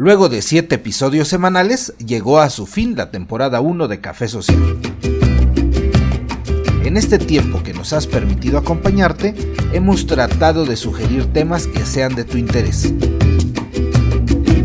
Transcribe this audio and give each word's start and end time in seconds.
Luego 0.00 0.28
de 0.28 0.42
siete 0.42 0.76
episodios 0.76 1.26
semanales, 1.26 1.92
llegó 1.98 2.38
a 2.38 2.50
su 2.50 2.66
fin 2.66 2.94
la 2.96 3.10
temporada 3.10 3.60
1 3.60 3.88
de 3.88 4.00
Café 4.00 4.28
Social. 4.28 4.78
En 6.84 6.96
este 6.96 7.18
tiempo 7.18 7.64
que 7.64 7.74
nos 7.74 7.92
has 7.92 8.06
permitido 8.06 8.58
acompañarte, 8.58 9.34
hemos 9.72 10.06
tratado 10.06 10.66
de 10.66 10.76
sugerir 10.76 11.26
temas 11.32 11.66
que 11.66 11.84
sean 11.84 12.14
de 12.14 12.22
tu 12.22 12.38
interés. 12.38 12.94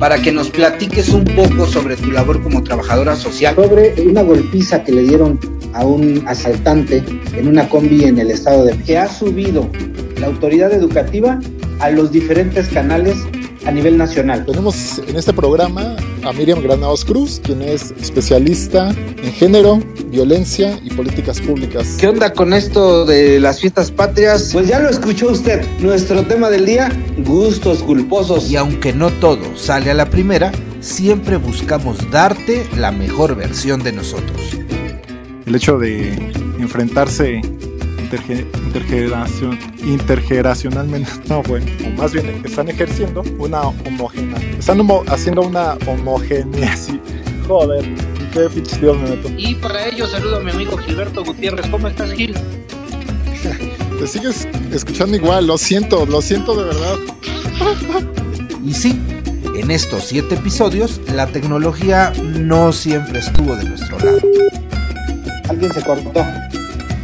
Para 0.00 0.20
que 0.20 0.32
nos 0.32 0.50
platiques 0.50 1.10
un 1.10 1.22
poco 1.22 1.64
sobre 1.64 1.96
tu 1.96 2.10
labor 2.10 2.42
como 2.42 2.64
trabajadora 2.64 3.14
social. 3.14 3.54
Sobre 3.54 4.02
una 4.02 4.22
golpiza 4.22 4.82
que 4.82 4.90
le 4.90 5.04
dieron 5.04 5.38
a 5.74 5.86
un 5.86 6.24
asaltante 6.26 7.04
en 7.36 7.46
una 7.46 7.68
combi 7.68 8.02
en 8.02 8.18
el 8.18 8.32
estado 8.32 8.64
de... 8.64 8.76
Que 8.78 8.98
ha 8.98 9.08
subido 9.08 9.70
la 10.18 10.26
autoridad 10.26 10.72
educativa 10.72 11.38
a 11.78 11.88
los 11.90 12.10
diferentes 12.10 12.68
canales 12.68 13.18
a 13.66 13.70
nivel 13.70 13.96
nacional. 13.96 14.44
Tenemos 14.46 14.98
en 15.06 15.16
este 15.16 15.32
programa 15.32 15.96
a 16.24 16.32
Miriam 16.32 16.62
Granados 16.62 17.04
Cruz, 17.04 17.40
quien 17.42 17.62
es 17.62 17.92
especialista 18.00 18.90
en 18.90 19.32
género, 19.32 19.80
violencia 20.06 20.78
y 20.82 20.90
políticas 20.90 21.40
públicas. 21.40 21.96
¿Qué 21.98 22.08
onda 22.08 22.32
con 22.32 22.52
esto 22.52 23.04
de 23.04 23.40
las 23.40 23.60
fiestas 23.60 23.90
patrias? 23.90 24.50
Pues 24.52 24.68
ya 24.68 24.80
lo 24.80 24.88
escuchó 24.88 25.30
usted. 25.30 25.64
Nuestro 25.80 26.24
tema 26.24 26.50
del 26.50 26.66
día, 26.66 26.90
gustos 27.24 27.82
culposos. 27.82 28.50
Y 28.50 28.56
aunque 28.56 28.92
no 28.92 29.10
todo 29.10 29.56
sale 29.56 29.90
a 29.90 29.94
la 29.94 30.08
primera, 30.08 30.52
siempre 30.80 31.36
buscamos 31.36 32.10
darte 32.10 32.66
la 32.76 32.90
mejor 32.90 33.36
versión 33.36 33.82
de 33.82 33.92
nosotros. 33.92 34.58
El 35.46 35.54
hecho 35.54 35.78
de 35.78 36.32
enfrentarse 36.58 37.40
intergeneración, 38.16 39.58
intergeneracionalmente, 39.84 41.10
no, 41.28 41.42
bueno, 41.42 41.66
más 41.96 42.12
bien 42.12 42.42
están 42.44 42.68
ejerciendo 42.68 43.22
una 43.38 43.62
homogénea, 43.62 44.38
están 44.58 44.80
haciendo 45.08 45.42
una 45.42 45.74
homogeneación, 45.86 47.00
joder, 47.48 47.84
qué 48.32 48.48
pinches 48.50 48.80
me 48.80 49.10
meto. 49.10 49.28
Y 49.36 49.54
para 49.56 49.86
ello 49.88 50.06
saludo 50.06 50.38
a 50.38 50.40
mi 50.40 50.50
amigo 50.50 50.76
Gilberto 50.76 51.24
Gutiérrez, 51.24 51.66
¿cómo 51.68 51.88
estás 51.88 52.12
Gil? 52.12 52.34
Te 53.98 54.06
sigues 54.06 54.48
escuchando 54.72 55.16
igual, 55.16 55.46
lo 55.46 55.58
siento, 55.58 56.06
lo 56.06 56.22
siento 56.22 56.56
de 56.56 56.64
verdad. 56.64 56.96
Y 58.64 58.72
sí, 58.72 58.98
en 59.56 59.70
estos 59.70 60.04
siete 60.04 60.36
episodios, 60.36 61.00
la 61.14 61.26
tecnología 61.26 62.12
no 62.22 62.72
siempre 62.72 63.18
estuvo 63.18 63.54
de 63.56 63.64
nuestro 63.64 63.98
lado. 63.98 64.20
Alguien 65.48 65.72
se 65.72 65.82
cortó. 65.82 66.24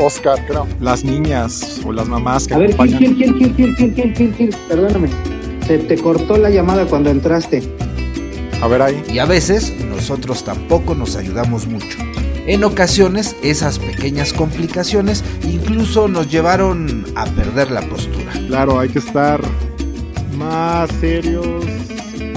Oscar, 0.00 0.44
creo. 0.46 0.66
Las 0.80 1.04
niñas 1.04 1.80
o 1.84 1.92
las 1.92 2.08
mamás 2.08 2.46
que 2.46 2.54
A 2.54 2.58
ver, 2.58 2.74
Gil, 2.74 3.14
Gil, 3.16 3.16
Gil, 3.16 3.54
Gil, 3.54 3.76
Gil, 3.76 3.94
Gil, 3.94 4.14
Gil, 4.14 4.34
Gil, 4.34 4.56
perdóname. 4.68 5.08
Se 5.66 5.78
te 5.78 5.96
cortó 5.98 6.36
la 6.36 6.50
llamada 6.50 6.86
cuando 6.86 7.10
entraste. 7.10 7.62
A 8.62 8.68
ver 8.68 8.82
ahí. 8.82 9.02
Y 9.12 9.18
a 9.18 9.26
veces 9.26 9.72
nosotros 9.86 10.44
tampoco 10.44 10.94
nos 10.94 11.16
ayudamos 11.16 11.66
mucho. 11.66 11.98
En 12.46 12.64
ocasiones 12.64 13.36
esas 13.42 13.78
pequeñas 13.78 14.32
complicaciones 14.32 15.22
incluso 15.44 16.08
nos 16.08 16.30
llevaron 16.30 17.04
a 17.14 17.26
perder 17.26 17.70
la 17.70 17.82
postura. 17.82 18.32
Claro, 18.48 18.80
hay 18.80 18.88
que 18.88 18.98
estar 18.98 19.40
más 20.36 20.90
serios, 21.00 21.64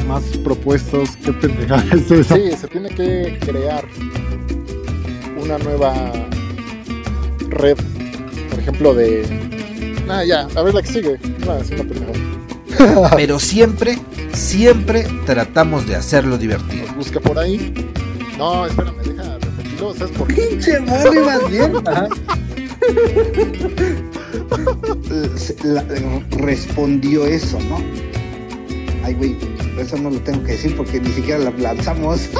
más 0.07 0.23
propuestos. 0.43 1.15
Qué 1.23 1.31
pendejada 1.33 1.85
es 1.93 2.11
eso. 2.11 2.35
Sí, 2.35 2.51
se 2.59 2.67
tiene 2.67 2.89
que 2.89 3.39
crear 3.39 3.85
una 5.41 5.57
nueva 5.57 6.11
red, 7.63 7.77
por 8.49 8.59
ejemplo, 8.59 8.93
de. 8.93 9.25
Ah, 10.09 10.23
ya, 10.25 10.47
a 10.55 10.61
ver 10.61 10.73
la 10.73 10.81
que 10.81 10.89
sigue. 10.89 11.17
No, 11.45 11.57
es 11.57 11.69
una 11.71 11.83
pendejada. 11.83 13.09
Pero 13.15 13.39
siempre, 13.39 13.97
siempre 14.33 15.07
tratamos 15.25 15.87
de 15.87 15.95
hacerlo 15.95 16.37
divertido. 16.37 16.85
Nos 16.87 16.95
busca 16.97 17.19
por 17.21 17.39
ahí. 17.39 17.73
No, 18.37 18.65
espérame, 18.65 18.97
deja 19.03 19.37
repetirlo. 19.39 19.93
¿Sabes 19.95 20.17
por 20.17 20.27
qué? 20.27 20.41
Pinche 20.41 20.79
madre, 20.81 21.19
más 21.21 21.49
bien. 21.49 21.73
Ajá. 21.87 22.07
La- 25.63 25.85
respondió 26.37 27.25
eso, 27.25 27.59
¿no? 27.69 27.77
Ay, 29.03 29.13
güey, 29.13 29.37
eso 29.79 29.97
no 29.97 30.09
lo 30.09 30.19
tengo 30.21 30.43
que 30.43 30.53
decir 30.53 30.75
porque 30.75 30.99
ni 30.99 31.09
siquiera 31.09 31.39
la 31.39 31.51
lanzamos. 31.51 32.29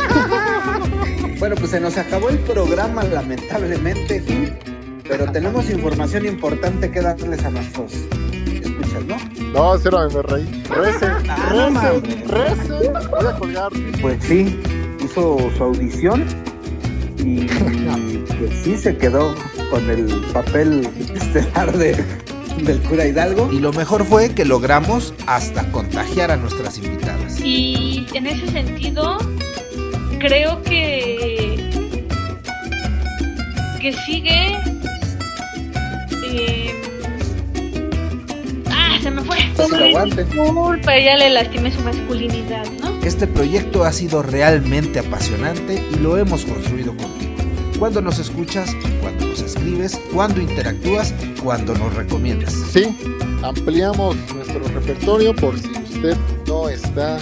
Bueno, 1.40 1.58
pues 1.58 1.72
se 1.72 1.80
nos 1.82 1.98
acabó 1.98 2.30
el 2.30 2.38
programa, 2.40 3.04
lamentablemente. 3.04 4.24
Pero 5.08 5.32
tenemos 5.32 5.70
información 5.70 6.26
importante 6.26 6.90
que 6.92 7.02
darles 7.02 7.44
a 7.44 7.50
nuestros 7.50 7.94
escuchas, 7.94 9.04
¿no? 9.06 9.18
No, 9.54 9.76
espérame, 9.76 10.14
me 10.14 10.22
reí. 10.22 10.64
Rece, 10.70 11.06
Ah, 11.30 11.50
no 11.52 11.70
rece, 11.70 11.72
mames. 11.72 12.28
rece. 12.28 12.90
Voy 13.10 13.28
a 13.28 13.38
colgar. 13.38 13.72
Pues 14.02 14.24
sí, 14.24 14.60
hizo 15.04 15.38
su 15.58 15.64
audición 15.64 16.26
y 17.18 17.46
pues 18.40 18.54
sí 18.64 18.78
se 18.78 18.98
quedó 18.98 19.36
con 19.70 19.90
el 19.90 20.06
papel 20.34 20.88
estelar 21.16 21.78
de, 21.78 22.04
del 22.64 22.80
cura 22.84 23.06
Hidalgo. 23.06 23.52
Y 23.52 23.60
lo 23.60 23.74
mejor 23.74 24.06
fue 24.06 24.30
que 24.34 24.46
logramos 24.46 25.14
hasta 25.28 25.70
contagiar 25.72 26.32
a 26.32 26.38
nuestras 26.38 26.78
invitadas. 26.78 27.40
Y 27.42 28.08
en 28.14 28.28
ese 28.28 28.48
sentido, 28.52 29.18
creo 30.20 30.62
que 30.64 31.70
que 33.82 33.92
sigue. 34.06 34.53
Se 39.04 39.12
me 39.12 39.22
fue. 39.22 39.38
Pues 39.56 39.70
que 39.70 39.90
aguante. 39.90 40.24
Disculpa, 40.24 40.98
ya 40.98 41.18
le 41.18 41.30
lastimé 41.30 41.72
su 41.72 41.82
masculinidad, 41.82 42.66
¿no? 42.82 43.00
Este 43.04 43.28
proyecto 43.28 43.84
ha 43.84 43.92
sido 43.92 44.24
realmente 44.24 45.00
apasionante 45.00 45.84
y 45.92 46.00
lo 46.00 46.18
hemos 46.18 46.46
construido 46.46 46.96
contigo. 46.96 47.34
Cuando 47.78 48.02
nos 48.02 48.18
escuchas, 48.20 48.76
cuando 49.02 49.28
nos 49.28 49.42
escribes, 49.42 50.00
cuando 50.14 50.42
interactúas, 50.42 51.14
cuando 51.44 51.74
nos 51.76 51.94
recomiendas. 51.94 52.54
Sí, 52.72 52.96
ampliamos 53.44 54.16
nuestro 54.34 54.64
repertorio 54.70 55.36
por 55.36 55.60
si 55.60 55.70
usted 55.70 56.16
no 56.48 56.70
está. 56.70 57.18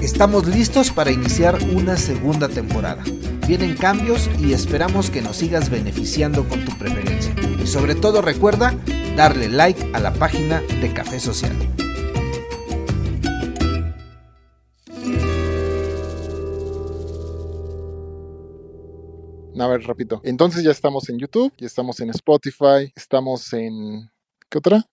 Estamos 0.00 0.46
listos 0.46 0.90
para 0.90 1.10
iniciar 1.10 1.58
una 1.74 1.96
segunda 1.96 2.48
temporada. 2.48 3.02
Vienen 3.46 3.76
cambios 3.76 4.30
y 4.38 4.52
esperamos 4.52 5.10
que 5.10 5.22
nos 5.22 5.36
sigas 5.36 5.70
beneficiando 5.70 6.48
con 6.48 6.64
tu 6.64 6.76
preferencia. 6.78 7.34
Y 7.62 7.66
sobre 7.66 7.94
todo 7.94 8.22
recuerda 8.22 8.74
darle 9.20 9.50
like 9.50 9.78
a 9.92 10.00
la 10.00 10.14
página 10.14 10.62
de 10.80 10.94
Café 10.94 11.20
Social. 11.20 11.54
A 19.58 19.66
ver, 19.66 19.82
repito. 19.82 20.22
Entonces 20.24 20.64
ya 20.64 20.70
estamos 20.70 21.10
en 21.10 21.18
YouTube, 21.18 21.52
ya 21.58 21.66
estamos 21.66 22.00
en 22.00 22.08
Spotify, 22.08 22.90
estamos 22.96 23.52
en. 23.52 24.10
¿Qué 24.48 24.56
otra? 24.56 24.86